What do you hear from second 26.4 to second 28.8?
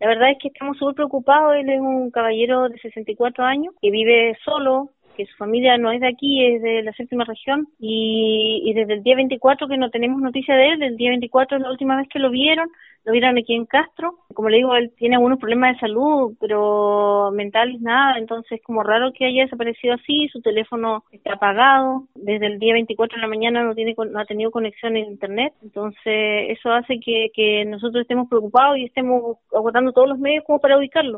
eso hace que, que nosotros estemos preocupados